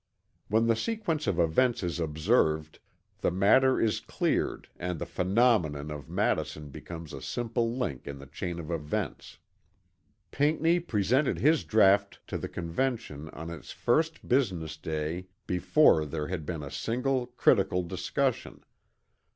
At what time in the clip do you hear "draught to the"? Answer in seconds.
11.63-12.49